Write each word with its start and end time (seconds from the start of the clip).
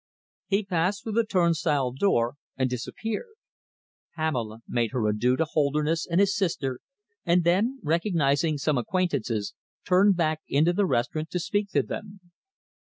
He 0.47 0.63
passed 0.65 1.03
through 1.03 1.11
the 1.11 1.23
turnstile 1.23 1.91
door 1.91 2.33
and 2.57 2.67
disappeared. 2.67 3.35
Pamela 4.15 4.61
made 4.67 4.93
her 4.93 5.07
adieux 5.07 5.35
to 5.35 5.45
Holderness 5.45 6.07
and 6.09 6.19
his 6.19 6.35
sister, 6.35 6.79
and 7.23 7.43
then, 7.43 7.77
recognising 7.83 8.57
some 8.57 8.79
acquaintances, 8.79 9.53
turned 9.85 10.17
back 10.17 10.39
into 10.47 10.73
the 10.73 10.87
restaurant 10.87 11.29
to 11.29 11.39
speak 11.39 11.69
to 11.73 11.83
them. 11.83 12.19